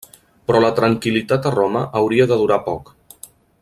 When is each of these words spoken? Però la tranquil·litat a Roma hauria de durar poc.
Però 0.51 0.61
la 0.63 0.71
tranquil·litat 0.79 1.47
a 1.49 1.53
Roma 1.57 1.85
hauria 2.01 2.29
de 2.35 2.39
durar 2.43 2.61
poc. 2.71 2.95